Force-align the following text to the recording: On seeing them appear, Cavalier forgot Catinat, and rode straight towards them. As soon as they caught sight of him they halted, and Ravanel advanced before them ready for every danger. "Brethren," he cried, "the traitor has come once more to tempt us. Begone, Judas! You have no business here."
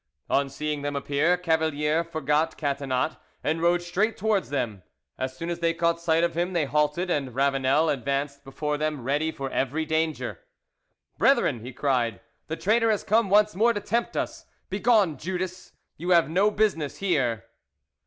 On 0.31 0.49
seeing 0.49 0.81
them 0.81 0.95
appear, 0.95 1.37
Cavalier 1.37 2.03
forgot 2.03 2.57
Catinat, 2.57 3.17
and 3.43 3.61
rode 3.61 3.83
straight 3.83 4.17
towards 4.17 4.49
them. 4.49 4.81
As 5.19 5.37
soon 5.37 5.51
as 5.51 5.59
they 5.59 5.75
caught 5.75 6.01
sight 6.01 6.23
of 6.23 6.35
him 6.35 6.53
they 6.53 6.65
halted, 6.65 7.11
and 7.11 7.35
Ravanel 7.35 7.87
advanced 7.87 8.43
before 8.43 8.79
them 8.79 9.03
ready 9.03 9.31
for 9.31 9.51
every 9.51 9.85
danger. 9.85 10.39
"Brethren," 11.19 11.59
he 11.59 11.71
cried, 11.71 12.19
"the 12.47 12.57
traitor 12.57 12.89
has 12.89 13.03
come 13.03 13.29
once 13.29 13.55
more 13.55 13.73
to 13.73 13.79
tempt 13.79 14.17
us. 14.17 14.47
Begone, 14.71 15.17
Judas! 15.17 15.73
You 15.97 16.09
have 16.09 16.27
no 16.31 16.49
business 16.49 16.97
here." 16.97 17.45